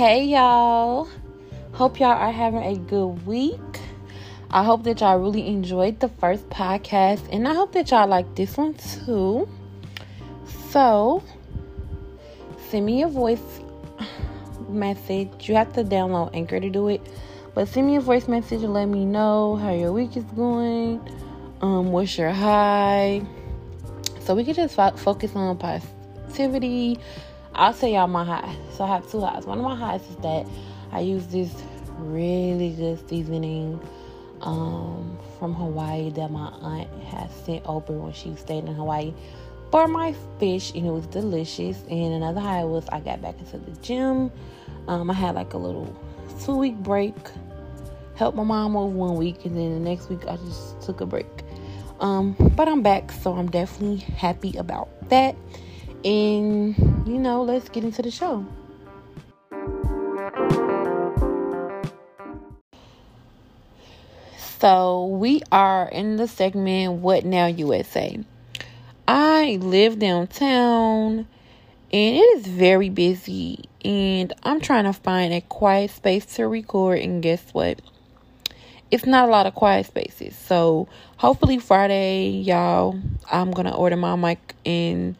[0.00, 1.10] Hey y'all.
[1.72, 3.60] Hope y'all are having a good week.
[4.50, 8.34] I hope that y'all really enjoyed the first podcast and I hope that y'all like
[8.34, 9.46] this one too.
[10.70, 11.22] So,
[12.70, 13.60] send me a voice
[14.70, 15.46] message.
[15.46, 17.02] You have to download Anchor to do it.
[17.54, 21.06] But send me a voice message and let me know how your week is going.
[21.60, 23.20] Um, what's your high?
[24.20, 26.98] So we can just fo- focus on positivity.
[27.54, 28.54] I'll tell y'all my high.
[28.72, 29.46] So I have two highs.
[29.46, 30.46] One of my highs is that
[30.92, 31.54] I use this
[31.98, 33.80] really good seasoning
[34.40, 39.12] um, from Hawaii that my aunt had sent over when she stayed in Hawaii
[39.70, 41.82] for my fish, and it was delicious.
[41.90, 44.30] And another high was I got back into the gym.
[44.88, 45.94] Um, I had like a little
[46.44, 47.14] two week break.
[48.14, 51.06] Helped my mom over one week, and then the next week I just took a
[51.06, 51.26] break.
[52.00, 55.36] Um, but I'm back, so I'm definitely happy about that.
[56.04, 58.46] And you know, let's get into the show.
[64.60, 68.18] So we are in the segment What Now USA.
[69.08, 71.26] I live downtown
[71.92, 76.98] and it is very busy and I'm trying to find a quiet space to record
[76.98, 77.80] and guess what?
[78.90, 80.36] It's not a lot of quiet spaces.
[80.36, 83.00] So hopefully Friday, y'all,
[83.32, 85.16] I'm gonna order my mic and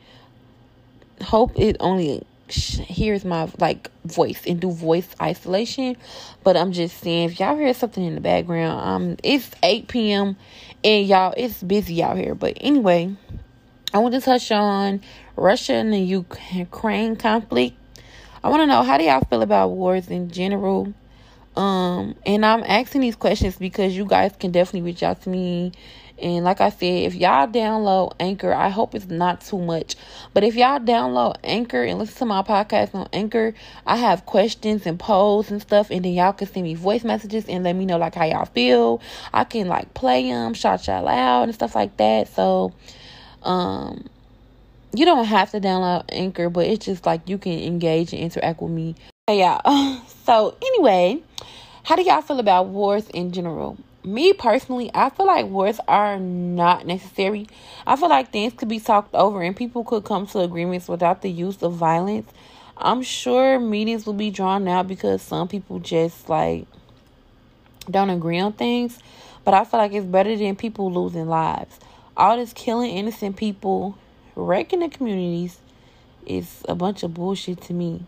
[1.22, 5.96] hope it only hears my like voice and do voice isolation.
[6.42, 10.36] But I'm just saying, if y'all hear something in the background, um, it's 8 p.m.
[10.82, 12.34] and y'all, it's busy out here.
[12.34, 13.14] But anyway,
[13.92, 15.00] I want to touch on
[15.36, 17.76] Russia and the Ukraine conflict.
[18.42, 20.94] I want to know how do y'all feel about wars in general?
[21.56, 25.72] Um, and I'm asking these questions because you guys can definitely reach out to me.
[26.20, 29.96] And like I said, if y'all download Anchor, I hope it's not too much.
[30.34, 33.54] But if y'all download Anchor and listen to my podcast on Anchor,
[33.86, 35.91] I have questions and polls and stuff.
[35.91, 38.44] And then y'all can send me voice messages and let me know like how y'all
[38.44, 39.00] feel.
[39.32, 42.28] I can like play them, shout y'all out and stuff like that.
[42.28, 42.72] So,
[43.42, 44.06] um,
[44.92, 48.60] you don't have to download Anchor, but it's just like you can engage and interact
[48.60, 48.97] with me.
[49.26, 50.00] Hey y'all.
[50.30, 51.20] So anyway,
[51.82, 53.76] how do y'all feel about wars in general?
[54.03, 57.47] Me personally, I feel like words are not necessary.
[57.87, 61.21] I feel like things could be talked over and people could come to agreements without
[61.21, 62.31] the use of violence.
[62.78, 66.66] I'm sure meetings will be drawn out because some people just like
[67.91, 68.99] don't agree on things.
[69.44, 71.78] But I feel like it's better than people losing lives.
[72.16, 73.99] All this killing innocent people,
[74.34, 75.59] wrecking the communities
[76.27, 78.05] is a bunch of bullshit to me.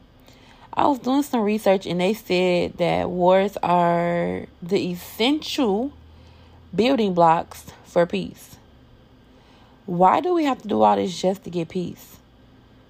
[0.75, 5.93] I was doing some research and they said that wars are the essential
[6.75, 8.57] building blocks for peace.
[9.85, 12.17] Why do we have to do all this just to get peace?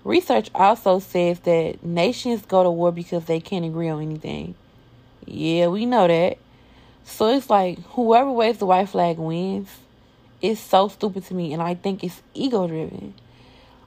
[0.04, 4.54] Research also says that nations go to war because they can't agree on anything.
[5.26, 6.38] Yeah, we know that.
[7.04, 9.68] So it's like whoever waves the white flag wins.
[10.40, 13.14] It's so stupid to me and I think it's ego driven.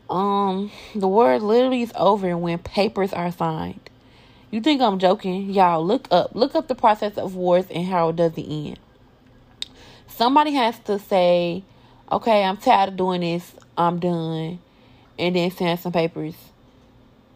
[0.09, 3.89] Um, the war literally is over when papers are signed.
[4.51, 5.49] You think I'm joking?
[5.49, 6.35] Y'all look up.
[6.35, 8.79] Look up the process of wars and how it does the end.
[10.07, 11.63] Somebody has to say,
[12.11, 13.53] okay, I'm tired of doing this.
[13.77, 14.59] I'm done.
[15.17, 16.35] And then send some papers.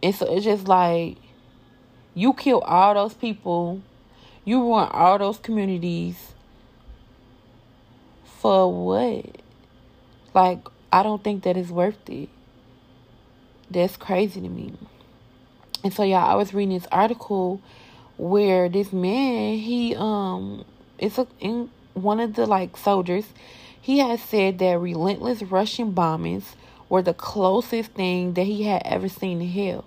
[0.02, 1.16] And so it's just like
[2.14, 3.82] you kill all those people.
[4.44, 6.32] You ruin all those communities.
[8.24, 9.42] For what?
[10.32, 10.60] Like,
[10.92, 12.30] I don't think that is worth it.
[13.70, 14.74] That's crazy to me.
[15.84, 17.60] And so y'all, I was reading this article
[18.16, 20.64] where this man, he um
[20.98, 23.26] it's a, in one of the like soldiers,
[23.80, 26.54] he has said that relentless Russian bombings
[26.88, 29.84] were the closest thing that he had ever seen to hell.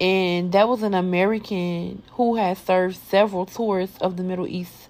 [0.00, 4.88] And that was an American who had served several tours of the Middle East.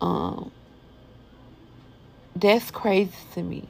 [0.00, 0.50] Um
[2.36, 3.68] that's crazy to me.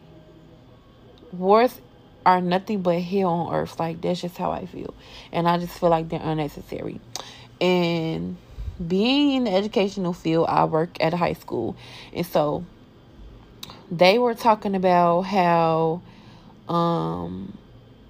[1.33, 1.81] Wars
[2.25, 3.79] are nothing but hell on earth.
[3.79, 4.95] Like that's just how I feel.
[5.33, 7.01] And I just feel like they're unnecessary.
[7.61, 8.37] And
[8.87, 11.77] being in the educational field, I work at a high school.
[12.13, 12.65] And so
[13.91, 16.03] they were talking about how
[16.69, 17.57] um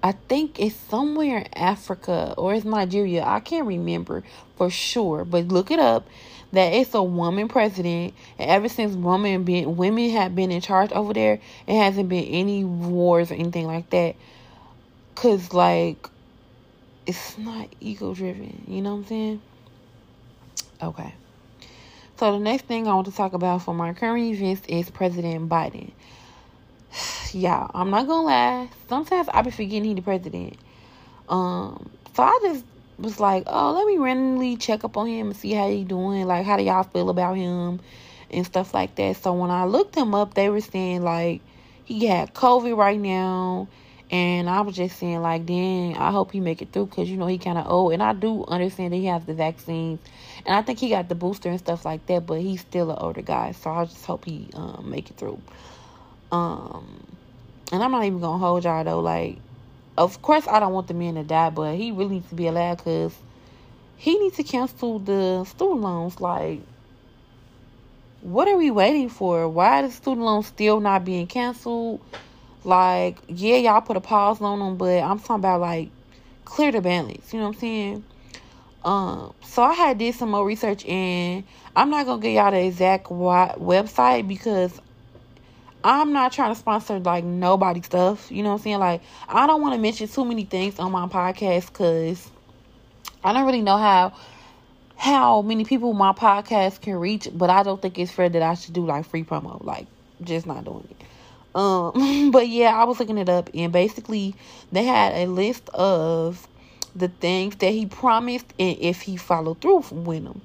[0.01, 3.23] I think it's somewhere in Africa or it's Nigeria.
[3.23, 4.23] I can't remember
[4.55, 6.07] for sure, but look it up.
[6.51, 10.91] That it's a woman president, and ever since women been women have been in charge
[10.93, 14.15] over there, it hasn't been any wars or anything like that.
[15.13, 16.09] Cause like,
[17.05, 18.63] it's not ego driven.
[18.67, 19.41] You know what I'm saying?
[20.81, 21.13] Okay.
[22.17, 25.47] So the next thing I want to talk about for my current events is President
[25.49, 25.91] Biden.
[27.33, 28.69] Y'all, I'm not gonna lie.
[28.87, 30.57] Sometimes I be forgetting he the president.
[31.27, 32.65] Um, so I just
[32.97, 36.25] was like, oh, let me randomly check up on him and see how he doing.
[36.25, 37.79] Like, how do y'all feel about him
[38.31, 39.17] and stuff like that.
[39.17, 41.41] So when I looked him up, they were saying like
[41.85, 43.67] he had COVID right now.
[44.11, 47.15] And I was just saying, like, dang, I hope he make it through because, you
[47.15, 47.93] know, he kind of old.
[47.93, 49.99] And I do understand that he has the vaccines.
[50.47, 52.25] And I think he got the booster and stuff like that.
[52.25, 53.51] But he's still an older guy.
[53.51, 55.39] So I just hope he um, make it through.
[56.31, 57.05] Um,
[57.71, 58.99] And I'm not even to hold y'all, though.
[58.99, 59.37] Like,
[59.97, 61.49] of course, I don't want the man to die.
[61.49, 63.13] But he really needs to be allowed because
[63.97, 66.19] he needs to cancel the student loans.
[66.19, 66.61] Like,
[68.21, 69.47] what are we waiting for?
[69.47, 72.01] Why the student loans still not being canceled?
[72.63, 75.89] Like, yeah, y'all put a pause on them, but I'm talking about like
[76.45, 77.33] clear the balance.
[77.33, 78.03] You know what I'm saying?
[78.83, 81.43] Um, so I had did some more research, and
[81.75, 84.79] I'm not gonna get y'all the exact website because
[85.83, 88.31] I'm not trying to sponsor like nobody stuff.
[88.31, 88.79] You know what I'm saying?
[88.79, 92.29] Like, I don't want to mention too many things on my podcast because
[93.23, 94.13] I don't really know how
[94.97, 98.53] how many people my podcast can reach, but I don't think it's fair that I
[98.55, 99.63] should do like free promo.
[99.63, 99.87] Like,
[100.21, 101.05] just not doing it.
[101.55, 104.35] Um, but yeah, I was looking it up, and basically
[104.73, 106.45] they had a list of
[106.93, 110.41] the things that he promised, and if he followed through with them.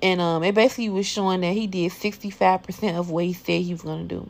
[0.00, 3.34] And um, it basically was showing that he did sixty five percent of what he
[3.34, 4.26] said he was gonna do.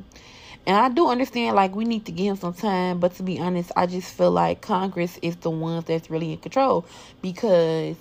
[0.68, 3.38] And I do understand, like, we need to give him some time, but to be
[3.38, 6.84] honest, I just feel like Congress is the ones that's really in control
[7.22, 7.96] because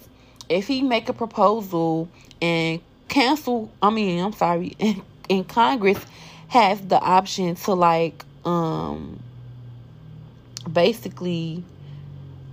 [0.50, 2.10] if he make a proposal
[2.42, 5.98] and cancel, I mean, I'm sorry, and, and Congress
[6.50, 9.22] has the option to like um
[10.69, 11.64] basically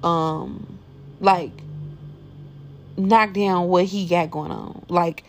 [0.02, 0.78] um
[1.20, 1.50] like
[2.96, 4.84] knock down what he got going on.
[4.88, 5.24] Like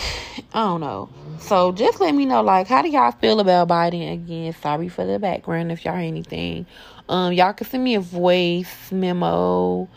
[0.54, 1.08] I don't know.
[1.40, 4.54] So just let me know like how do y'all feel about Biden again?
[4.60, 6.66] Sorry for the background if y'all anything.
[7.08, 9.88] Um y'all can send me a voice memo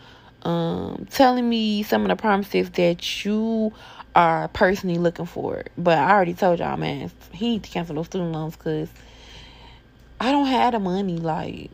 [0.42, 3.72] um telling me some of the promises that you
[4.14, 5.64] are personally looking for.
[5.76, 8.88] But I already told y'all, man, he needs to cancel those student loans because
[10.20, 11.16] I don't have the money.
[11.16, 11.70] Like,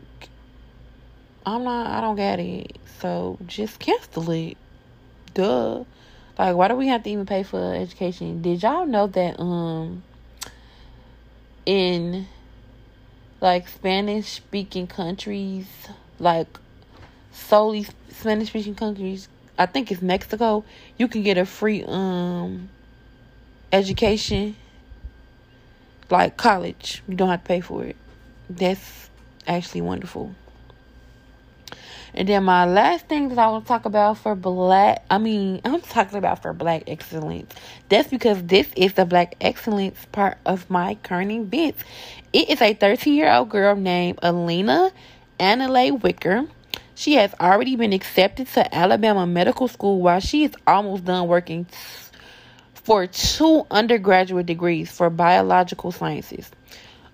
[1.45, 2.77] I'm not, I don't get it.
[2.99, 4.57] So just cancel it.
[5.33, 5.83] Duh.
[6.39, 8.41] Like, why do we have to even pay for education?
[8.41, 10.03] Did y'all know that, um,
[11.65, 12.27] in
[13.39, 15.67] like Spanish speaking countries,
[16.19, 16.47] like
[17.31, 20.63] solely Spanish speaking countries, I think it's Mexico,
[20.97, 22.69] you can get a free um
[23.71, 24.55] education
[26.09, 27.03] like college.
[27.07, 27.95] You don't have to pay for it.
[28.49, 29.09] That's
[29.47, 30.35] actually wonderful.
[32.13, 35.61] And then my last thing that I want to talk about for black, I mean,
[35.65, 37.53] I'm talking about for black excellence.
[37.89, 41.75] That's because this is the black excellence part of my current event.
[42.33, 44.91] It is a 13 year old girl named Alena
[45.39, 46.47] Analeigh Wicker
[47.01, 51.65] she has already been accepted to Alabama Medical School while she is almost done working
[52.75, 56.51] for two undergraduate degrees for biological sciences.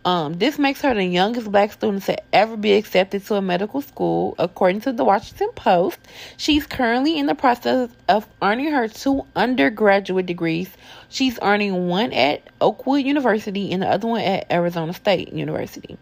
[0.08, 3.82] Um, this makes her the youngest black student to ever be accepted to a medical
[3.82, 6.00] school, according to the Washington Post.
[6.38, 10.70] She's currently in the process of earning her two undergraduate degrees.
[11.10, 15.98] She's earning one at Oakwood University and the other one at Arizona State University.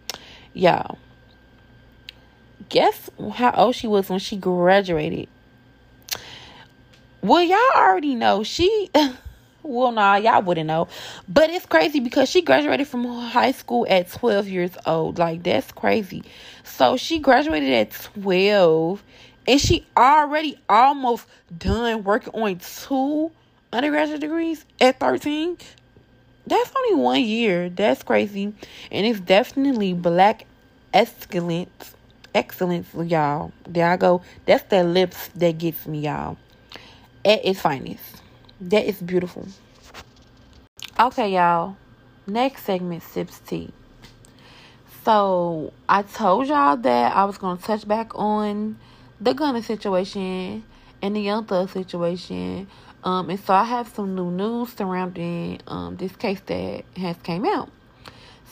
[0.53, 0.99] Y'all,
[2.69, 5.27] guess how old she was when she graduated?
[7.23, 8.91] Well, y'all already know she.
[9.65, 10.87] well, nah, y'all wouldn't know.
[11.27, 15.19] But it's crazy because she graduated from high school at 12 years old.
[15.19, 16.23] Like, that's crazy.
[16.63, 17.91] So she graduated at
[18.21, 19.03] 12
[19.47, 23.31] and she already almost done working on two
[23.71, 25.57] undergraduate degrees at 13.
[26.47, 27.69] That's only one year.
[27.69, 28.53] That's crazy.
[28.91, 30.45] And it's definitely black
[30.93, 31.95] excellence
[32.35, 33.51] excellence, y'all.
[33.67, 34.21] There I go.
[34.45, 36.37] That's the lips that gets me, y'all.
[37.23, 38.21] At its finest.
[38.65, 39.47] That is beautiful.
[40.99, 41.77] Okay, y'all.
[42.25, 43.69] Next segment, sips tea.
[45.03, 48.79] So I told y'all that I was gonna touch back on
[49.21, 50.63] the Gunna situation
[50.99, 52.67] and the Young Thug situation.
[53.03, 57.45] Um, and so I have some new news surrounding um this case that has came
[57.45, 57.69] out.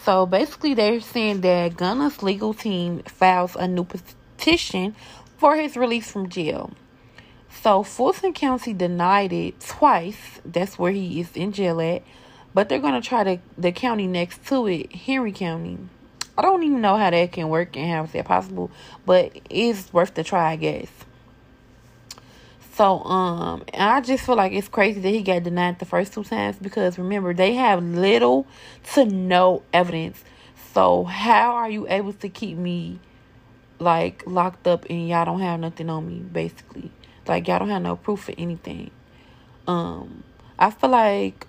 [0.04, 4.96] So basically, they're saying that Gunna's legal team files a new petition
[5.38, 6.70] for his release from jail.
[7.62, 10.42] So Fulton County denied it twice.
[10.44, 12.04] That's where he is in jail at.
[12.54, 15.78] But they're going to try to the county next to it, Henry County.
[16.38, 18.72] I don't even know how that can work and how is that possible,
[19.06, 20.90] but it's worth the try, I guess.
[22.74, 26.24] So um I just feel like it's crazy that he got denied the first two
[26.24, 28.48] times because remember they have little
[28.94, 30.24] to no evidence.
[30.74, 33.00] So how are you able to keep me
[33.78, 36.90] like locked up and y'all don't have nothing on me basically
[37.28, 38.92] like y'all don't have no proof for anything.
[39.68, 40.24] Um
[40.60, 41.48] i feel like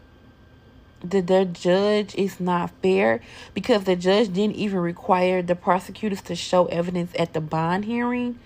[1.04, 3.20] the, the judge is not fair
[3.52, 8.38] because the judge didn't even require the prosecutors to show evidence at the bond hearing.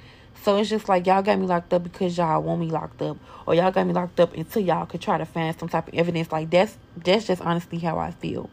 [0.43, 3.17] So it's just like y'all got me locked up because y'all want me locked up.
[3.47, 5.95] Or y'all got me locked up until y'all could try to find some type of
[5.95, 6.31] evidence.
[6.33, 8.51] Like that's that's just honestly how i feel.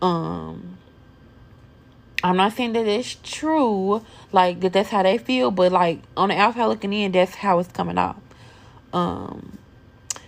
[0.00, 0.78] Um
[2.24, 6.28] I'm not saying that it's true, like that that's how they feel, but like on
[6.28, 8.20] the outside looking in, that's how it's coming out.
[8.92, 9.58] Um,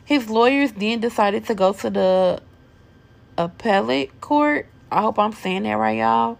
[0.04, 2.42] his lawyers then decided to go to the
[3.38, 4.66] appellate court.
[4.90, 6.38] I hope I'm saying that right, y'all.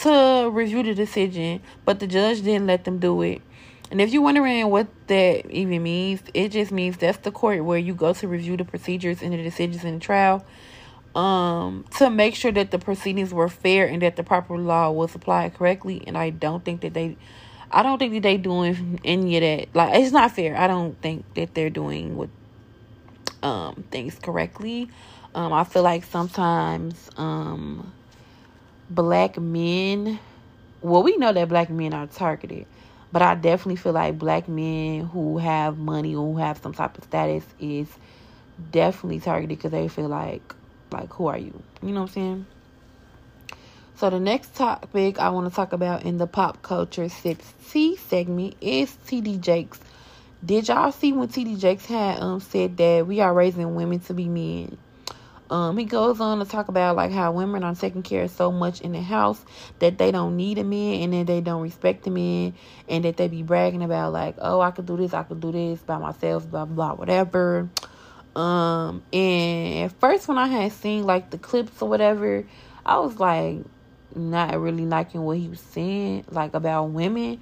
[0.00, 3.42] To review the decision, but the judge didn't let them do it.
[3.90, 7.78] And if you're wondering what that even means, it just means that's the court where
[7.78, 10.44] you go to review the procedures and the decisions in the trial
[11.14, 15.14] um to make sure that the proceedings were fair and that the proper law was
[15.14, 17.16] applied correctly and i don't think that they
[17.70, 19.74] i don't think that they doing any of that.
[19.74, 20.56] Like it's not fair.
[20.56, 22.30] I don't think that they're doing what
[23.42, 24.88] um things correctly.
[25.34, 27.92] Um i feel like sometimes um
[28.90, 30.18] black men
[30.82, 32.66] well we know that black men are targeted
[33.10, 36.96] but i definitely feel like black men who have money or who have some type
[36.98, 37.88] of status is
[38.70, 40.54] definitely targeted because they feel like
[40.94, 41.62] like, who are you?
[41.82, 42.46] You know what I'm saying?
[43.96, 47.96] So the next topic I want to talk about in the pop culture sips tea
[47.96, 49.80] segment is TD Jakes.
[50.44, 54.14] Did y'all see when TD Jakes had um said that we are raising women to
[54.14, 54.76] be men?
[55.50, 58.50] Um, he goes on to talk about like how women are taking care of so
[58.50, 59.44] much in the house
[59.78, 62.54] that they don't need a man and that they don't respect a man
[62.88, 65.52] and that they be bragging about like, oh, I could do this, I could do
[65.52, 67.68] this by myself, blah blah whatever.
[68.36, 72.44] Um, and at first when I had seen like the clips or whatever,
[72.84, 73.58] I was like
[74.14, 77.40] not really liking what he was saying, like about women.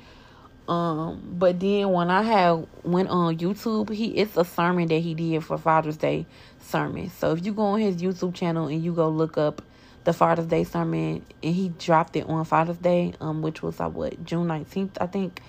[0.69, 5.15] Um, but then when I had went on YouTube, he it's a sermon that he
[5.15, 6.27] did for Father's Day
[6.61, 7.11] sermon.
[7.11, 9.63] So if you go on his YouTube channel and you go look up
[10.05, 13.93] the Father's Day sermon, and he dropped it on Father's Day, um, which was like
[13.93, 15.41] what June nineteenth, I think.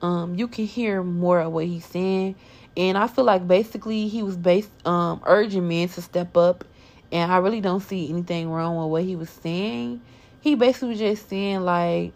[0.00, 2.34] Um, you can hear more of what he's saying
[2.76, 6.64] and I feel like basically he was based um urging men to step up.
[7.10, 10.00] And I really don't see anything wrong with what he was saying.
[10.40, 12.12] He basically was just saying like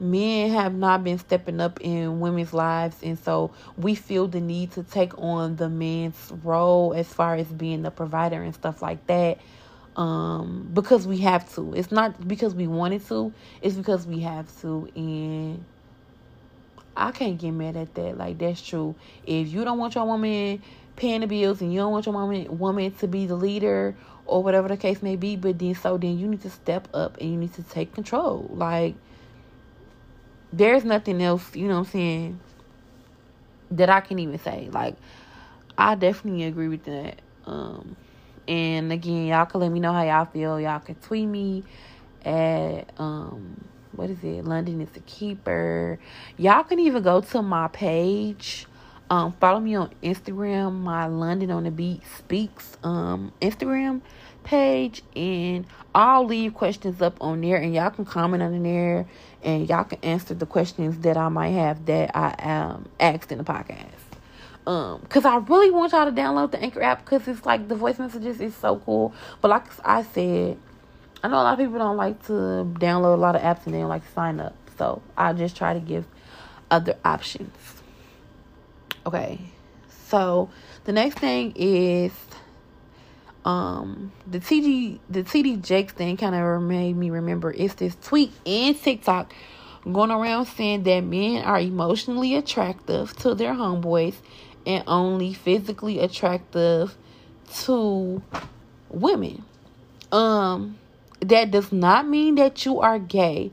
[0.00, 2.96] men have not been stepping up in women's lives.
[3.02, 7.46] And so we feel the need to take on the man's role as far as
[7.46, 9.38] being the provider and stuff like that
[9.96, 11.74] um because we have to.
[11.74, 13.32] It's not because we wanted to.
[13.62, 14.88] It's because we have to.
[14.96, 15.64] And
[17.00, 18.18] I can't get mad at that.
[18.18, 18.94] Like that's true.
[19.26, 20.62] If you don't want your woman
[20.96, 24.42] paying the bills and you don't want your woman woman to be the leader or
[24.42, 27.30] whatever the case may be, but then so then you need to step up and
[27.30, 28.50] you need to take control.
[28.52, 28.94] Like
[30.52, 32.40] there's nothing else, you know what I'm saying,
[33.70, 34.68] that I can even say.
[34.70, 34.96] Like
[35.78, 37.20] I definitely agree with that.
[37.46, 37.96] Um
[38.46, 40.60] and again, y'all can let me know how y'all feel.
[40.60, 41.64] Y'all can tweet me
[42.26, 44.44] at um what is it?
[44.44, 45.98] London is a keeper.
[46.36, 48.66] Y'all can even go to my page.
[49.10, 54.02] Um, follow me on Instagram, my London on the Beat Speaks um Instagram
[54.44, 59.06] page, and I'll leave questions up on there, and y'all can comment on there,
[59.42, 62.34] and y'all can answer the questions that I might have that I
[62.70, 63.86] um asked in the podcast.
[64.66, 67.74] Um, cause I really want y'all to download the Anchor app, cause it's like the
[67.74, 69.12] voice messages is so cool.
[69.40, 70.58] But like I said,
[71.22, 73.74] I know a lot of people don't like to download a lot of apps and
[73.74, 74.54] they don't like to sign up.
[74.78, 76.06] So I just try to give
[76.70, 77.54] other options.
[79.04, 79.38] Okay.
[80.08, 80.48] So
[80.84, 82.12] the next thing is
[83.44, 88.32] um the TG the TD Jakes thing kind of made me remember it's this tweet
[88.44, 89.32] in TikTok
[89.90, 94.14] going around saying that men are emotionally attractive to their homeboys
[94.66, 96.96] and only physically attractive
[97.62, 98.22] to
[98.90, 99.42] women.
[100.12, 100.76] Um
[101.20, 103.52] that does not mean that you are gay.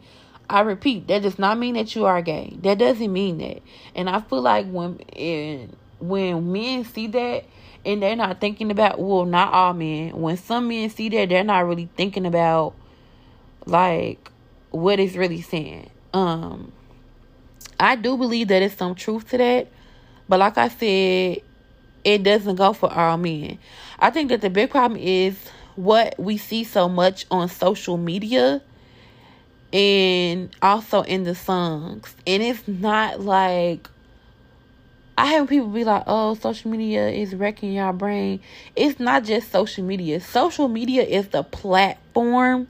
[0.50, 2.58] I repeat, that does not mean that you are gay.
[2.62, 3.62] That doesn't mean that.
[3.96, 7.46] And I feel like when and when men see that
[7.86, 10.20] and they're not thinking about well, not all men.
[10.20, 12.76] When some men see that, they're not really thinking about
[13.66, 14.32] like
[14.72, 15.90] what it's really saying.
[16.14, 16.72] Um
[17.80, 19.68] I do believe that it's some truth to that.
[20.30, 21.42] But like I said,
[22.04, 23.60] it doesn't go for all men.
[24.00, 25.38] I think that the big problem is
[25.78, 28.62] what we see so much on social media
[29.74, 32.16] and also in the songs.
[32.26, 33.90] And it's not like
[35.18, 38.42] I have people be like, "Oh, social media is wrecking your brain."
[38.76, 40.20] It's not just social media.
[40.22, 42.68] Social media is the platform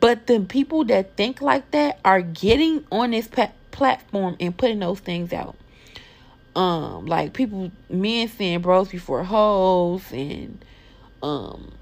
[0.00, 4.78] But the people that think like that are getting on this pa- platform and putting
[4.80, 5.56] those things out.
[6.56, 10.64] Um, like people, men saying bros before hoes and
[11.22, 11.72] um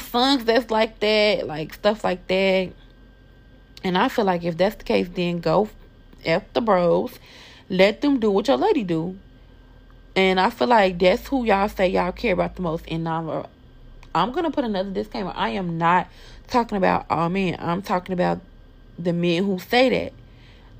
[0.00, 2.70] songs that's like that, like stuff like that.
[3.84, 5.68] And I feel like if that's the case, then go
[6.24, 7.18] f the bros,
[7.68, 9.18] let them do what your lady do.
[10.16, 12.84] And I feel like that's who y'all say y'all care about the most.
[12.88, 13.44] And I'm,
[14.14, 15.32] I'm gonna put another disclaimer.
[15.34, 16.08] I am not
[16.48, 17.56] talking about all men.
[17.58, 18.40] I'm talking about
[18.98, 20.12] the men who say that.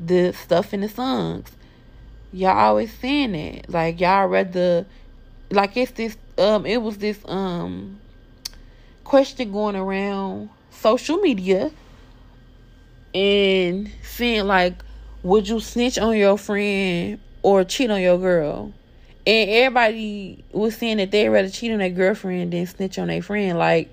[0.00, 1.50] The stuff in the songs.
[2.32, 3.70] Y'all always saying that.
[3.70, 4.86] Like y'all read the
[5.50, 7.98] like it's this um it was this um
[9.04, 11.70] question going around social media
[13.14, 14.74] and saying like
[15.22, 18.72] would you snitch on your friend or cheat on your girl?
[19.26, 23.20] And everybody was saying that they'd rather cheat on their girlfriend than snitch on their
[23.20, 23.58] friend.
[23.58, 23.88] Like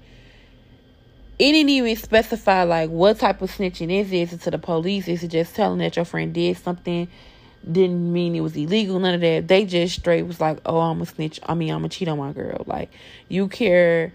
[1.37, 4.15] it didn't even specify like what type of snitching is it?
[4.15, 5.07] Is it to the police?
[5.07, 7.09] Is it just telling that your friend did something?
[7.69, 9.47] Didn't mean it was illegal, none of that.
[9.47, 11.39] They just straight was like, Oh, I'm a snitch.
[11.43, 12.63] I mean I'm a cheat on my girl.
[12.67, 12.91] Like
[13.27, 14.13] you care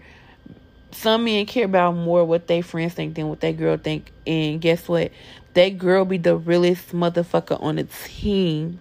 [0.91, 4.11] some men care about more what their friends think than what their girl think.
[4.25, 5.11] And guess what?
[5.53, 8.79] That girl be the realest motherfucker on the team.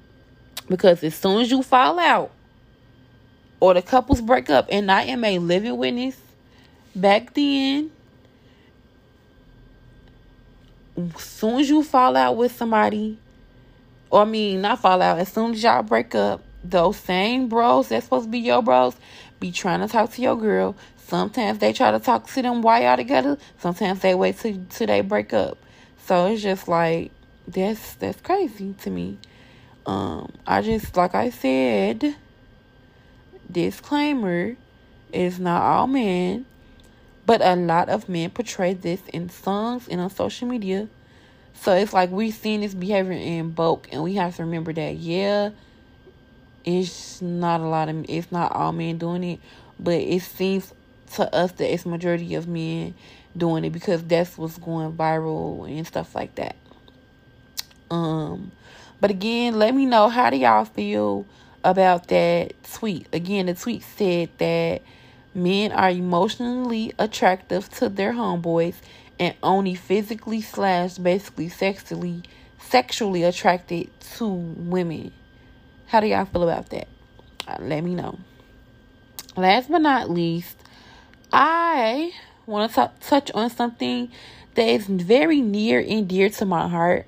[0.69, 2.31] Because as soon as you fall out
[3.59, 6.17] or the couples break up, and I am a living witness
[6.95, 7.91] back then
[10.97, 13.19] as soon as you fall out with somebody,
[14.11, 17.89] or I mean, not fall out, as soon as y'all break up, those same bros
[17.89, 18.95] that's supposed to be your bros
[19.39, 20.77] be trying to talk to your girl.
[20.97, 23.39] Sometimes they try to talk to them while y'all together.
[23.59, 25.59] Sometimes they wait till, till they break up.
[26.07, 27.11] So it's just like
[27.49, 29.19] that's that's crazy to me.
[29.87, 32.17] Um, I just like I said,
[33.51, 34.57] disclaimer,
[35.13, 36.47] it's not all men.
[37.27, 40.89] But a lot of men portray this in songs and on social media.
[41.61, 44.97] So it's like we've seen this behavior in bulk, and we have to remember that,
[44.97, 45.51] yeah,
[46.65, 49.41] it's not a lot of, it's not all men doing it,
[49.79, 50.73] but it seems
[51.13, 52.95] to us that it's majority of men
[53.37, 56.57] doing it because that's what's going viral and stuff like that.
[57.91, 58.53] Um,
[58.99, 61.27] but again, let me know how do y'all feel
[61.63, 63.07] about that tweet.
[63.13, 64.81] Again, the tweet said that
[65.35, 68.75] Men are emotionally attractive to their homeboys
[69.21, 72.23] and only physically slash basically sexually
[72.59, 75.13] sexually attracted to women.
[75.87, 76.89] How do y'all feel about that?
[77.47, 78.19] Uh, let me know.
[79.37, 80.57] Last but not least,
[81.33, 82.13] I
[82.47, 84.11] want to touch on something
[84.55, 87.07] that is very near and dear to my heart.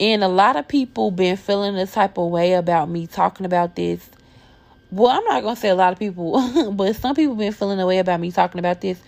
[0.00, 3.74] And a lot of people been feeling this type of way about me talking about
[3.74, 4.08] this
[4.90, 7.86] well, I'm not gonna say a lot of people, but some people been feeling the
[7.86, 9.00] way about me talking about this.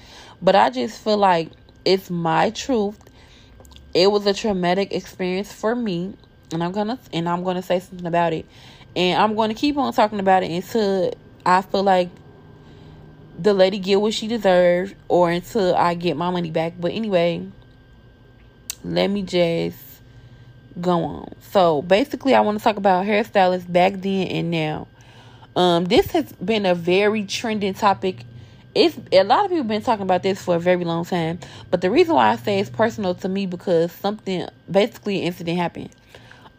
[0.42, 1.50] But I just feel like
[1.84, 2.98] it's my truth.
[3.94, 6.14] It was a traumatic experience for me,
[6.52, 8.46] and I'm gonna and I'm gonna say something about it,
[8.94, 11.12] and I'm gonna keep on talking about it until
[11.44, 12.08] I feel like
[13.38, 16.74] the lady get what she deserves, or until I get my money back.
[16.78, 17.46] But anyway,
[18.84, 19.78] let me just
[20.80, 21.34] go on.
[21.50, 24.86] So basically, I want to talk about hairstylists back then and now.
[25.56, 28.24] Um, this has been a very trending topic.
[28.74, 31.40] It's a lot of people been talking about this for a very long time.
[31.70, 35.90] But the reason why I say it's personal to me because something basically incident happened.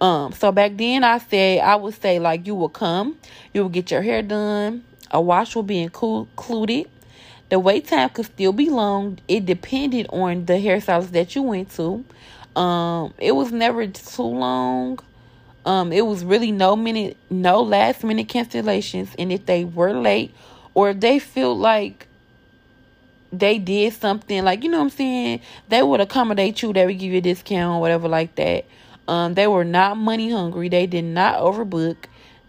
[0.02, 3.18] Um, so back then I said I would say like you will come,
[3.54, 6.90] you will get your hair done, a wash will be included.
[7.50, 9.20] The wait time could still be long.
[9.28, 12.04] It depended on the hairstylist that you went to.
[12.60, 15.00] Um, it was never too long.
[15.66, 20.34] Um, it was really no minute, no last minute cancellations, and if they were late
[20.74, 22.08] or if they feel like
[23.32, 26.74] they did something, like you know what I'm saying, they would accommodate you.
[26.74, 28.66] They would give you a discount, whatever, like that.
[29.08, 30.70] Um, they were not money hungry.
[30.70, 31.98] They did not overbook.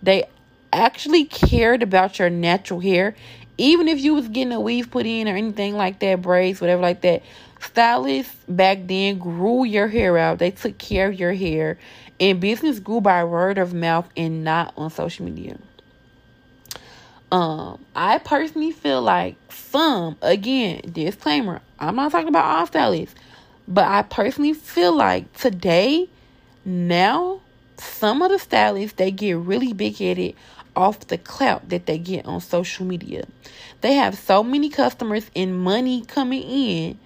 [0.03, 0.25] They
[0.73, 3.15] actually cared about your natural hair,
[3.59, 6.83] even if you was getting a weave put in or anything like that, braids, whatever,
[6.83, 7.23] like that.
[7.61, 10.39] Stylists back then grew your hair out.
[10.39, 11.79] They took care of your hair.
[12.19, 15.59] And business grew by word of mouth and not on social media.
[17.33, 23.15] Um, I personally feel like some, again, disclaimer, I'm not talking about all stylists,
[23.67, 26.11] but I personally feel like today,
[26.67, 27.41] now,
[27.79, 30.35] some of the stylists they get really big headed
[30.77, 33.25] off the clout that they get on social media.
[33.81, 36.99] They have so many customers and money coming in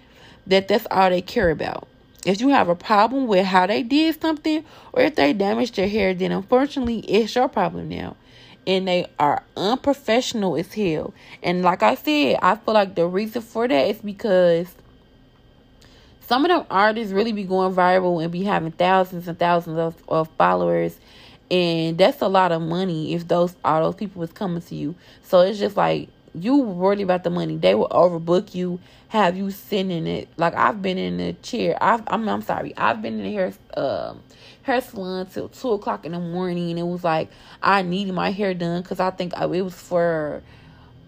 [0.48, 1.86] that that's all they care about.
[2.24, 5.86] If you have a problem with how they did something or if they damaged your
[5.86, 8.16] hair, then unfortunately it's your problem now.
[8.66, 11.14] And they are unprofessional as hell.
[11.42, 14.74] And like I said, I feel like the reason for that is because
[16.20, 19.94] some of them artists really be going viral and be having thousands and thousands of,
[20.09, 20.98] of followers
[21.50, 24.94] and that's a lot of money if those all those people was coming to you
[25.22, 29.51] so it's just like you worried about the money they will overbook you have you
[29.51, 33.25] sending it like i've been in the chair i've i'm, I'm sorry i've been in
[33.25, 34.22] the hair um
[34.62, 37.31] hair salon till two o'clock in the morning it was like
[37.62, 40.42] i needed my hair done because i think it was for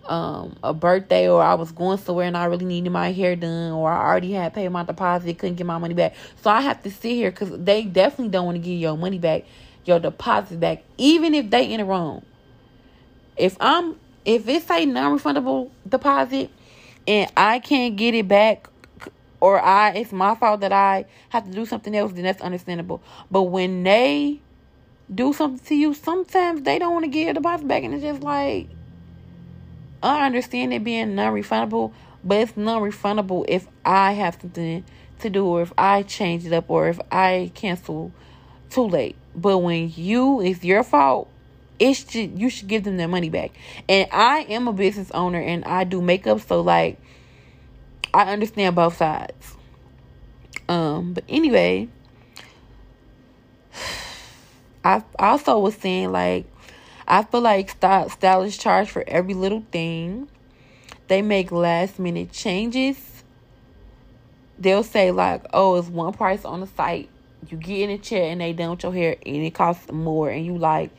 [0.09, 3.73] um, a birthday or I was going somewhere and I really needed my hair done
[3.73, 6.15] or I already had paid my deposit, couldn't get my money back.
[6.43, 9.19] So I have to sit here because they definitely don't want to give your money
[9.19, 9.45] back,
[9.85, 12.25] your deposit back, even if they in the wrong.
[13.37, 16.51] If I'm if it's a non-refundable deposit
[17.07, 18.69] and I can't get it back
[19.41, 23.03] or I it's my fault that I have to do something else, then that's understandable.
[23.31, 24.41] But when they
[25.13, 28.03] do something to you, sometimes they don't want to give the deposit back and it's
[28.03, 28.69] just like
[30.03, 34.85] I understand it being non-refundable, but it's non-refundable if I have something
[35.21, 38.13] to do or if I change it up or if I cancel
[38.71, 39.17] too late.
[39.35, 41.29] But when you it's your fault,
[41.79, 43.53] it should you should give them their money back.
[43.89, 46.99] And I am a business owner and I do makeup, so like
[48.13, 49.57] I understand both sides.
[50.69, 51.89] Um, but anyway,
[54.85, 56.47] I also was saying like
[57.07, 60.29] I feel like stylists charge for every little thing.
[61.09, 63.25] They make last minute changes.
[64.59, 67.09] They'll say like, "Oh, it's one price on the site.
[67.49, 70.29] You get in a chair and they done with your hair, and it costs more."
[70.29, 70.91] And you like,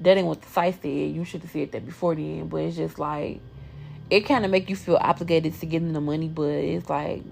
[0.00, 0.88] that ain't what the site said.
[0.88, 2.48] You should have said that before then.
[2.48, 3.40] But it's just like,
[4.10, 6.28] it kind of make you feel obligated to give them the money.
[6.28, 7.22] But it's like,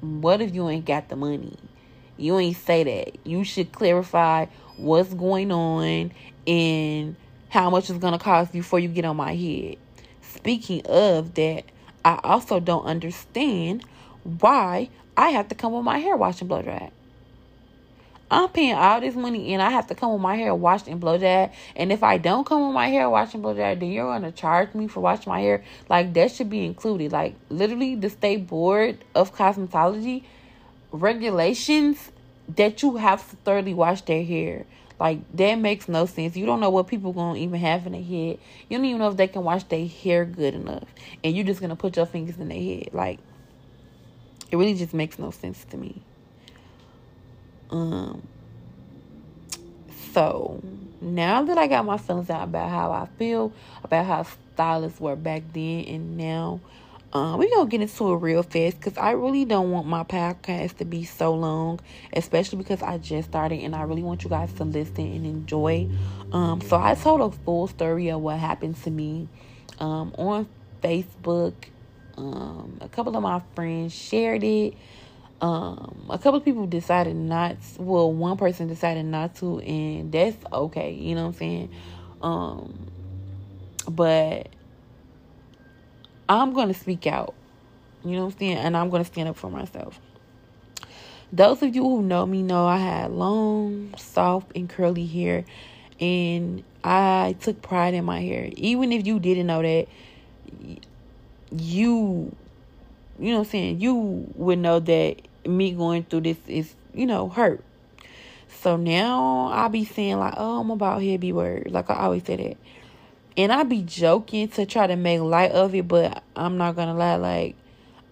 [0.00, 1.56] what if you ain't got the money?
[2.16, 3.26] You ain't say that.
[3.26, 6.12] You should clarify what's going on
[6.46, 7.16] and
[7.48, 9.76] how much it's to cost before you get on my head.
[10.22, 11.64] Speaking of that,
[12.04, 13.84] I also don't understand
[14.24, 16.92] why I have to come with my hair washed and blow dried.
[18.32, 20.98] I'm paying all this money and I have to come with my hair washed and
[20.98, 21.52] blow dried.
[21.76, 24.32] And if I don't come with my hair washed and blow dried, then you're gonna
[24.32, 25.62] charge me for washing my hair.
[25.90, 27.12] Like that should be included.
[27.12, 30.24] Like literally the state board of cosmetology
[30.92, 32.10] regulations
[32.56, 34.64] that you have to thoroughly wash their hair.
[34.98, 36.34] Like that makes no sense.
[36.34, 38.38] You don't know what people gonna even have in their head.
[38.70, 40.88] You don't even know if they can wash their hair good enough,
[41.22, 42.94] and you're just gonna put your fingers in their head.
[42.94, 43.18] Like
[44.50, 46.02] it really just makes no sense to me.
[47.72, 48.22] Um.
[50.12, 50.62] So
[51.00, 55.16] now that I got my feelings out about how I feel about how stylists were
[55.16, 56.60] back then and now,
[57.14, 60.78] um, we're gonna get into it real fast because I really don't want my podcast
[60.78, 61.80] to be so long,
[62.12, 65.88] especially because I just started and I really want you guys to listen and enjoy.
[66.32, 69.28] Um, so I told a full story of what happened to me
[69.78, 70.48] um, on
[70.82, 71.54] Facebook.
[72.16, 74.74] Um, a couple of my friends shared it.
[75.42, 77.56] Um, a couple of people decided not.
[77.76, 80.92] well, one person decided not to, and that's okay.
[80.92, 81.70] You know what I'm saying?
[82.22, 82.90] Um,
[83.90, 84.48] but
[86.28, 87.34] I'm to speak out.
[88.04, 88.56] You know what I'm saying?
[88.58, 90.00] And I'm to stand up for myself.
[91.32, 95.44] Those of you who know me know I had long, soft, and curly hair.
[95.98, 98.50] And I took pride in my hair.
[98.56, 99.88] Even if you didn't know that,
[101.50, 102.36] you,
[103.18, 103.80] you know what I'm saying?
[103.80, 103.94] You
[104.36, 107.62] would know that me going through this is, you know, hurt.
[108.62, 111.68] So now I be saying like, oh, I'm about heavy word.
[111.70, 112.56] Like I always say that.
[113.36, 116.94] And I be joking to try to make light of it, but I'm not gonna
[116.94, 117.56] lie, like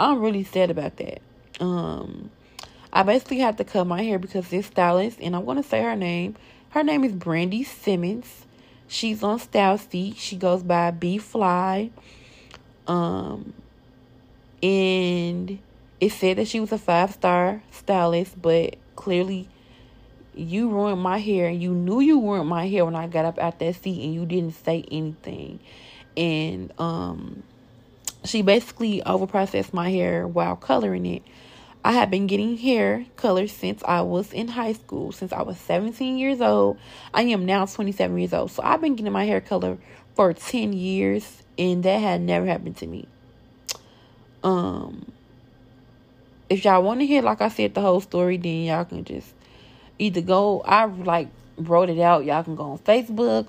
[0.01, 1.21] I'm really sad about that.
[1.61, 2.31] Um
[2.93, 5.95] I basically had to cut my hair because this stylist, and I'm gonna say her
[5.95, 6.37] name.
[6.71, 8.47] Her name is Brandy Simmons.
[8.89, 10.17] She's on StyleSeat.
[10.17, 11.91] She goes by B Fly.
[12.87, 13.53] Um
[14.63, 15.59] and
[16.01, 19.49] it said that she was a five star stylist, but clearly
[20.35, 23.39] you ruined my hair and you knew you ruined my hair when I got up
[23.39, 25.61] out that seat and you didn't say anything.
[26.17, 27.43] And um
[28.25, 31.23] she basically overprocessed my hair while coloring it.
[31.83, 35.57] I have been getting hair color since I was in high school, since I was
[35.59, 36.79] 17 years old.
[37.15, 38.51] I am now 27 years old.
[38.51, 39.79] So I've been getting my hair color
[40.15, 43.07] for 10 years and that had never happened to me.
[44.43, 45.13] Um
[46.51, 49.33] if y'all want to hear like I said the whole story, then y'all can just
[49.99, 52.25] either go I like wrote it out.
[52.25, 53.47] Y'all can go on Facebook.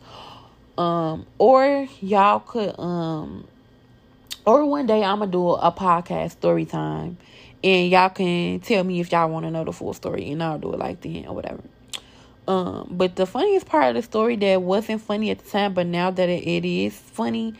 [0.78, 3.48] Um or y'all could um
[4.46, 7.18] or one day I'm gonna do a podcast story time
[7.64, 10.60] and y'all can tell me if y'all want to know the full story and I'll
[10.60, 11.62] do it like then or whatever.
[12.48, 15.86] Um, but the funniest part of the story that wasn't funny at the time, but
[15.86, 17.54] now that it, it is funny,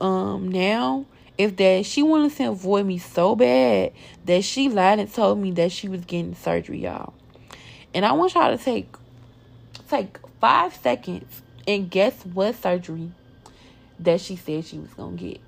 [0.00, 1.06] um, now
[1.38, 3.92] is that she wanted to avoid me so bad
[4.24, 7.14] that she lied and told me that she was getting surgery, y'all.
[7.94, 8.92] And I want y'all to take
[9.88, 13.12] take five seconds and guess what surgery
[14.00, 15.40] that she said she was gonna get.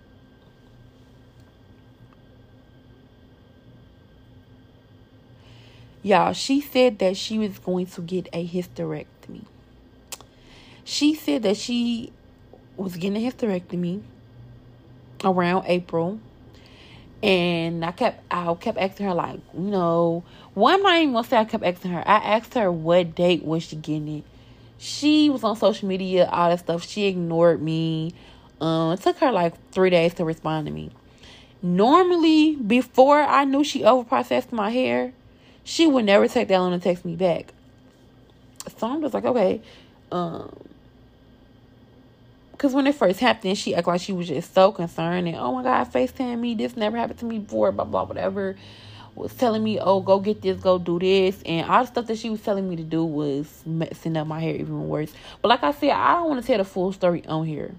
[6.02, 9.44] Y'all, she said that she was going to get a hysterectomy.
[10.82, 12.10] She said that she
[12.76, 14.00] was getting a hysterectomy
[15.24, 16.20] around April.
[17.22, 21.28] And I kept I kept asking her like, you know, one I'm not even gonna
[21.28, 22.00] say I kept asking her.
[22.06, 24.24] I asked her what date was she getting it.
[24.78, 26.88] She was on social media, all that stuff.
[26.88, 28.14] She ignored me.
[28.60, 30.90] Um, it took her like three days to respond to me.
[31.62, 35.12] Normally, before I knew she overprocessed my hair,
[35.62, 37.52] she would never take that long to text me back.
[38.78, 39.60] So I'm just like, okay.
[40.10, 40.50] Um,
[42.60, 45.54] because when it first happened, she acted like she was just so concerned and, oh
[45.54, 46.54] my God, FaceTime me.
[46.54, 48.54] This never happened to me before, blah, blah, whatever.
[49.14, 51.42] Was telling me, oh, go get this, go do this.
[51.46, 54.40] And all the stuff that she was telling me to do was messing up my
[54.40, 55.10] hair even worse.
[55.40, 57.74] But like I said, I don't want to tell the full story on here.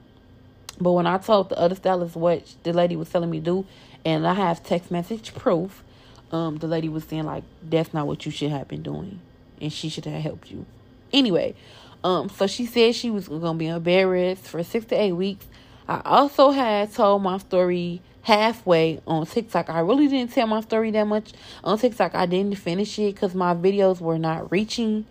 [0.80, 3.66] But when I told the other stylist what the lady was telling me to do,
[4.04, 5.84] and I have text message proof,
[6.32, 9.20] um, the lady was saying like that's not what you should have been doing,
[9.62, 10.66] and she should have helped you.
[11.14, 11.56] Anyway,
[12.04, 15.46] um, so she said she was gonna be on for six to eight weeks.
[15.88, 19.70] I also had told my story halfway on TikTok.
[19.70, 21.34] I really didn't tell my story that much
[21.64, 22.16] on TikTok.
[22.16, 25.06] I didn't finish it because my videos were not reaching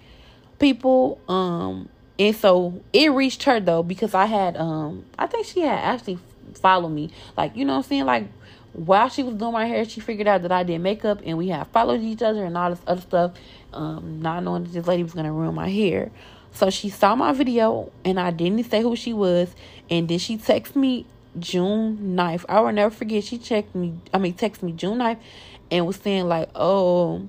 [0.58, 1.20] people.
[1.28, 5.78] Um, and so it reached her though because I had um, I think she had
[5.78, 6.18] actually
[6.54, 7.10] followed me.
[7.36, 8.26] Like you know what I'm saying, like
[8.72, 11.48] while she was doing my hair, she figured out that I did makeup and we
[11.48, 13.32] had followed each other and all this other stuff,
[13.72, 16.10] um, not knowing that this lady was gonna ruin my hair.
[16.52, 19.54] So she saw my video and I didn't say who she was,
[19.88, 21.06] and then she texted me
[21.38, 22.44] June 9th.
[22.48, 23.24] I will never forget.
[23.24, 25.18] She checked me, I mean, texted me June 9th
[25.70, 27.28] and was saying, like, oh,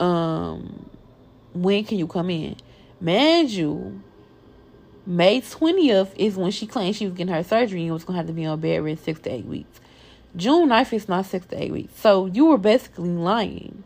[0.00, 0.88] um,
[1.54, 2.56] when can you come in?
[3.00, 4.02] Man, you,
[5.06, 8.18] May 20th is when she claimed she was getting her surgery and was going to
[8.18, 9.80] have to be on bed rest six to eight weeks.
[10.36, 11.98] June 9th is not six to eight weeks.
[11.98, 13.84] So you were basically lying.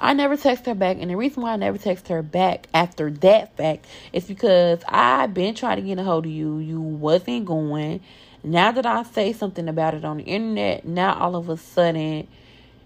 [0.00, 3.10] I never text her back, and the reason why I never text her back after
[3.10, 6.58] that fact is because I've been trying to get a hold of you.
[6.58, 8.00] You wasn't going.
[8.42, 12.26] Now that I say something about it on the internet, now all of a sudden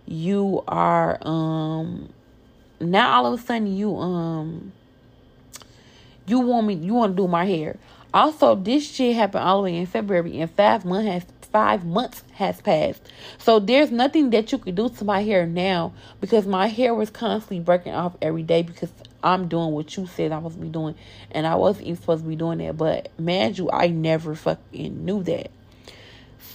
[0.07, 2.11] you are um
[2.81, 4.72] now all of a sudden you um
[6.27, 7.77] you want me you want to do my hair.
[8.12, 11.24] Also, this shit happened all the way in February, and five months has
[11.55, 13.01] five months has passed.
[13.38, 17.11] So there's nothing that you could do to my hair now because my hair was
[17.11, 18.90] constantly breaking off every day because
[19.23, 20.97] I'm doing what you said I was be doing,
[21.31, 22.77] and I wasn't even supposed to be doing that.
[22.77, 25.53] But man, you, I never fucking knew that.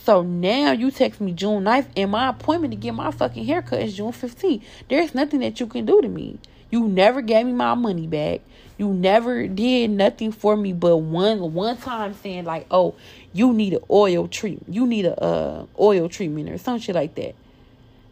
[0.03, 3.81] So now you text me June 9th, and my appointment to get my fucking haircut
[3.81, 4.61] is June 15th.
[4.89, 6.39] There's nothing that you can do to me.
[6.71, 8.41] You never gave me my money back.
[8.77, 12.95] You never did nothing for me but one one time saying like, "Oh,
[13.33, 14.73] you need an oil treatment.
[14.73, 17.35] You need a uh, oil treatment or some shit like that."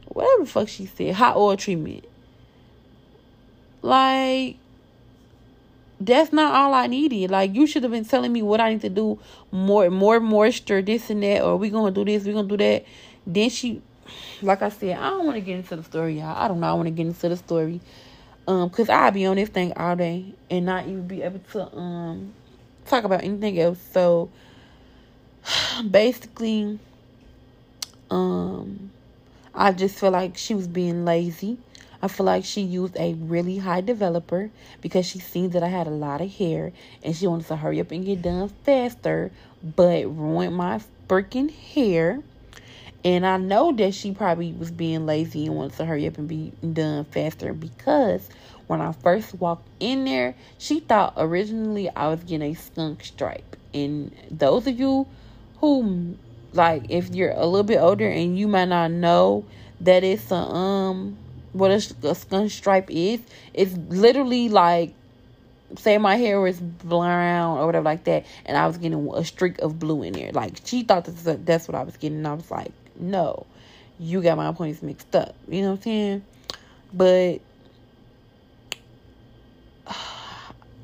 [0.07, 2.05] Whatever the fuck she said, hot oil treatment.
[3.81, 4.57] Like
[5.99, 7.31] that's not all I needed.
[7.31, 9.19] Like you should have been telling me what I need to do,
[9.51, 12.85] more more moisture, this and that, or we gonna do this, we gonna do that.
[13.25, 13.81] Then she,
[14.41, 16.35] like I said, I don't want to get into the story, y'all.
[16.37, 16.67] I don't know.
[16.67, 17.81] I want to get into the story
[18.47, 21.75] um, cause I'll be on this thing all day and not even be able to
[21.75, 22.33] um
[22.85, 23.79] talk about anything else.
[23.91, 24.29] So
[25.89, 26.79] basically,
[28.09, 28.91] um,
[29.53, 31.57] I just feel like she was being lazy.
[32.01, 35.87] I feel like she used a really high developer because she seen that I had
[35.87, 36.71] a lot of hair
[37.03, 39.31] and she wanted to hurry up and get done faster,
[39.63, 42.21] but ruined my freaking hair.
[43.03, 46.27] And I know that she probably was being lazy and wanted to hurry up and
[46.27, 48.29] be done faster because
[48.67, 53.55] when I first walked in there, she thought originally I was getting a skunk stripe.
[53.73, 55.07] And those of you
[55.59, 56.17] who
[56.53, 59.45] like if you're a little bit older and you might not know
[59.81, 61.17] that it's a um
[61.53, 63.19] what a, a skunk stripe is,
[63.53, 64.93] it's literally like
[65.77, 69.59] say my hair was brown or whatever like that, and I was getting a streak
[69.59, 70.31] of blue in there.
[70.31, 73.45] Like she thought that's that's what I was getting, and I was like, no,
[73.99, 75.35] you got my points mixed up.
[75.47, 76.25] You know what I'm saying?
[76.93, 77.41] But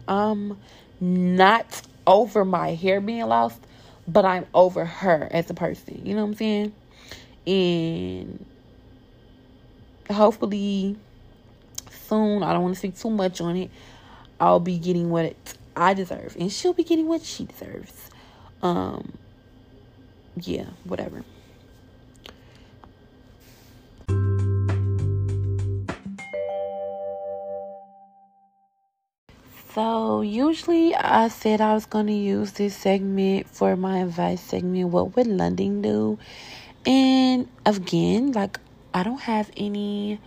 [0.08, 0.58] I'm
[1.00, 3.60] not over my hair being lost,
[4.08, 6.06] but I'm over her as a person.
[6.06, 6.74] You know what I'm saying?
[7.46, 8.46] And
[10.12, 10.96] hopefully
[11.92, 13.70] soon, I don't want to speak too much on it.
[14.40, 15.36] I'll be getting what
[15.76, 18.10] I deserve, and she'll be getting what she deserves.
[18.62, 19.14] Um,
[20.40, 21.24] yeah, whatever.
[29.74, 34.90] So, usually I said I was going to use this segment for my advice segment.
[34.90, 36.20] What would London do?
[36.86, 38.60] And again, like,
[38.94, 40.20] I don't have any,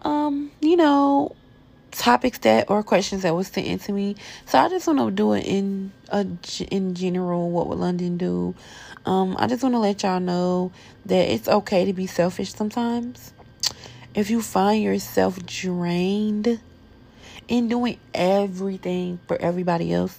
[0.00, 1.36] um, you know,
[1.90, 4.16] topics that or questions that was sent into me.
[4.46, 6.26] So I just want to do it in a,
[6.70, 7.50] in general.
[7.50, 8.54] What would London do?
[9.04, 10.72] Um, I just want to let y'all know
[11.04, 13.34] that it's okay to be selfish sometimes.
[14.14, 16.60] If you find yourself drained
[17.48, 20.18] in doing everything for everybody else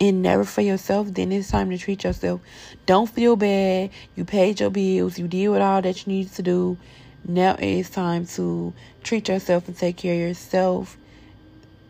[0.00, 2.40] and never for yourself, then it's time to treat yourself.
[2.86, 3.90] Don't feel bad.
[4.16, 5.18] You paid your bills.
[5.18, 6.76] You did what all that you needed to do.
[7.24, 8.72] Now it's time to
[9.04, 10.96] treat yourself and take care of yourself.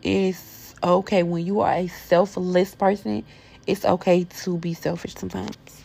[0.03, 3.25] It's okay when you are a selfless person.
[3.65, 5.82] It's okay to be selfish sometimes.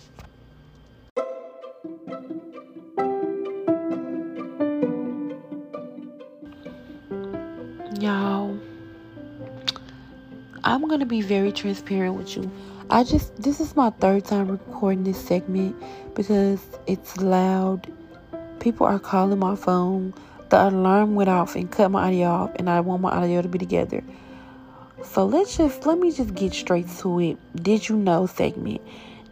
[7.98, 8.56] Y'all,
[10.62, 12.48] I'm going to be very transparent with you.
[12.90, 15.74] I just, this is my third time recording this segment
[16.14, 17.92] because it's loud.
[18.60, 20.14] People are calling my phone.
[20.50, 23.48] The alarm went off and cut my audio off, and I want my audio to
[23.48, 24.04] be together.
[25.02, 27.36] So let's just, let me just get straight to it.
[27.60, 28.80] Did you know segment?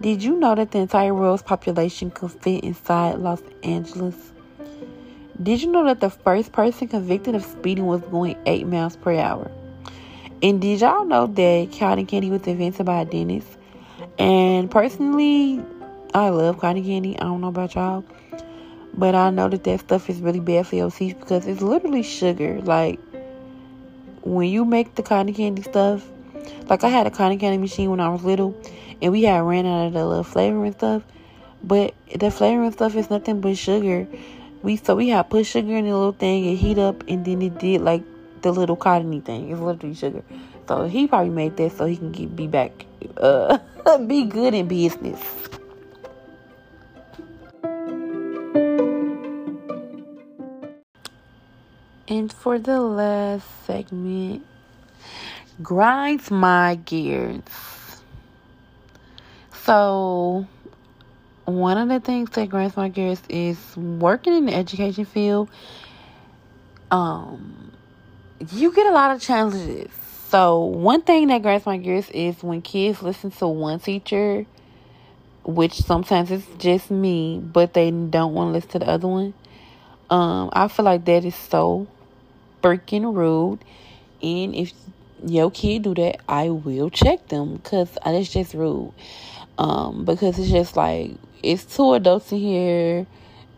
[0.00, 4.32] Did you know that the entire world's population could fit inside Los Angeles?
[5.42, 9.14] Did you know that the first person convicted of speeding was going 8 miles per
[9.18, 9.50] hour?
[10.42, 13.58] And did y'all know that cotton candy was invented by a dentist?
[14.18, 15.62] And personally,
[16.14, 17.18] I love cotton candy.
[17.18, 18.04] I don't know about y'all.
[18.94, 22.02] But I know that that stuff is really bad for your teeth because it's literally
[22.02, 22.60] sugar.
[22.62, 22.98] Like,
[24.22, 26.06] when you make the cotton candy stuff,
[26.68, 28.58] like I had a cotton candy machine when I was little,
[29.02, 31.02] and we had ran out of the little flavoring stuff.
[31.62, 34.06] But the flavoring stuff is nothing but sugar
[34.62, 37.42] we so we had put sugar in the little thing and heat up and then
[37.42, 38.02] it did like
[38.42, 39.50] the little cottony thing.
[39.50, 40.22] It's literally sugar.
[40.68, 43.58] So he probably made that so he can get be back uh
[44.06, 45.20] be good in business.
[52.08, 54.46] And for the last segment,
[55.60, 57.42] grinds my gears.
[59.64, 60.46] So
[61.46, 65.48] one of the things that grinds my gears is working in the education field.
[66.90, 67.72] Um,
[68.52, 69.90] you get a lot of challenges.
[70.28, 74.44] So one thing that grinds my gears is when kids listen to one teacher,
[75.44, 79.32] which sometimes it's just me, but they don't want to listen to the other one.
[80.10, 81.86] Um, I feel like that is so
[82.62, 83.60] freaking rude.
[84.20, 84.72] And if
[85.24, 88.92] your kid do that, I will check them because that's just rude.
[89.58, 93.06] Um, because it's just like it's two adults in here,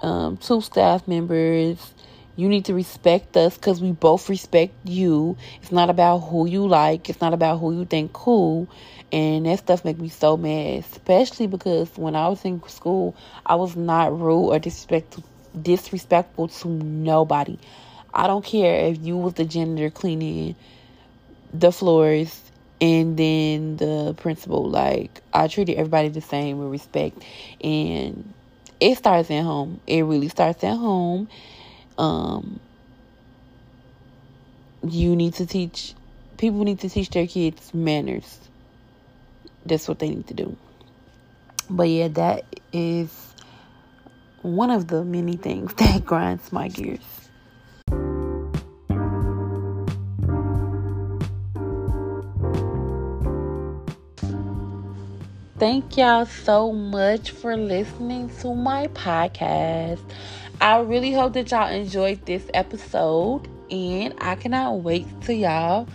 [0.03, 1.95] um, two staff members.
[2.37, 5.37] You need to respect us because we both respect you.
[5.61, 7.09] It's not about who you like.
[7.09, 8.69] It's not about who you think cool.
[9.11, 13.57] And that stuff make me so mad, especially because when I was in school, I
[13.57, 15.25] was not rude or disrespectful,
[15.61, 17.59] disrespectful to nobody.
[18.15, 20.55] I don't care if you was the janitor cleaning
[21.53, 22.48] the floors
[22.81, 27.23] and then the principal like i treated everybody the same with respect.
[27.63, 28.33] And
[28.81, 29.81] it starts at home.
[29.87, 31.29] It really starts at home.
[31.97, 32.61] Um
[34.87, 35.95] you need to teach
[36.37, 38.39] people need to teach their kids manners.
[39.67, 40.57] That's what they need to do.
[41.69, 43.35] But yeah that is
[44.43, 47.28] one of the many things that grinds my gears
[55.59, 59.99] Thank y'all so much for listening to my podcast.
[60.61, 65.89] I really hope that y'all enjoyed this episode and I cannot wait to y'all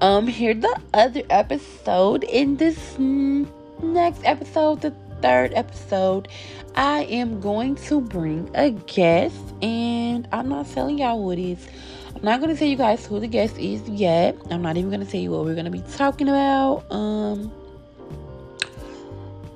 [0.00, 4.92] um hear the other episode in this next episode, the
[5.22, 6.26] third episode.
[6.74, 11.68] I am going to bring a guest and I'm not telling y'all who it is.
[12.16, 14.36] I'm not gonna tell you guys who the guest is yet.
[14.50, 16.90] I'm not even gonna tell you what we're gonna be talking about.
[16.90, 17.52] Um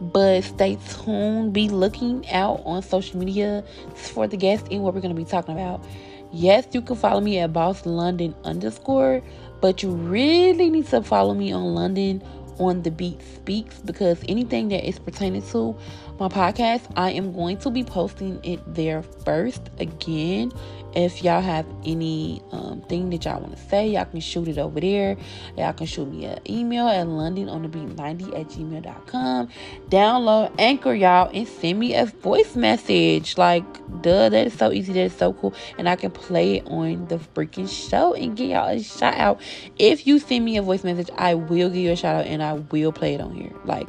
[0.01, 1.53] but stay tuned.
[1.53, 5.29] Be looking out on social media for the guest and what we're going to be
[5.29, 5.85] talking about.
[6.33, 9.23] Yes, you can follow me at Boss London underscore,
[9.61, 12.23] but you really need to follow me on London
[12.59, 15.77] on the Beat Speaks because anything that is pertaining to
[16.19, 16.83] my podcast.
[16.97, 20.53] I am going to be posting it there first again.
[20.95, 24.59] If y'all have any um, thing that y'all want to say, y'all can shoot it
[24.59, 25.17] over there.
[25.57, 29.49] Y'all can shoot me an email at londononthebeat90 at gmail.com.
[29.91, 33.37] Download Anchor, y'all, and send me a voice message.
[33.37, 33.65] Like,
[34.03, 34.95] duh, that is so easy.
[34.95, 35.55] That is so cool.
[35.77, 39.41] And I can play it on the freaking show and get y'all a shout out.
[39.79, 42.43] If you send me a voice message, I will give you a shout out and
[42.43, 43.53] I will play it on here.
[43.65, 43.89] Like,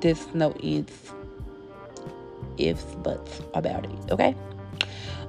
[0.00, 1.12] this no it's
[2.58, 4.10] ifs, buts about it.
[4.10, 4.34] Okay.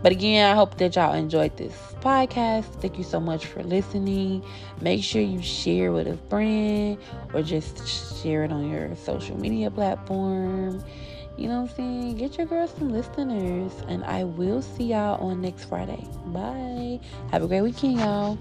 [0.01, 2.65] But again, I hope that y'all enjoyed this podcast.
[2.81, 4.43] Thank you so much for listening.
[4.81, 6.97] Make sure you share with a friend
[7.33, 7.87] or just
[8.21, 10.83] share it on your social media platform.
[11.37, 12.17] You know what I'm saying?
[12.17, 13.71] Get your girls some listeners.
[13.87, 16.03] And I will see y'all on next Friday.
[16.27, 16.99] Bye.
[17.31, 18.37] Have a great weekend, y'all.